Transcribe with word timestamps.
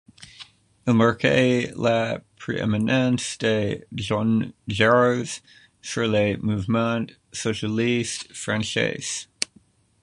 Il 0.87 0.95
marque 0.95 1.27
la 1.77 2.21
prééminence 2.35 3.37
de 3.37 3.85
Jean 3.95 4.51
Jaurès 4.67 5.43
sur 5.83 6.07
le 6.07 6.37
mouvement 6.37 7.05
socialiste 7.31 8.33
français. 8.33 9.27